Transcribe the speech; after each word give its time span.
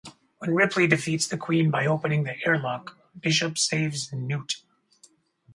When 0.39 0.55
Ripley 0.55 0.87
defeats 0.87 1.27
the 1.27 1.37
Queen 1.37 1.69
by 1.69 1.85
opening 1.85 2.23
the 2.23 2.33
airlock, 2.43 2.97
Bishop 3.19 3.59
saves 3.59 4.11
Newt. 4.11 4.63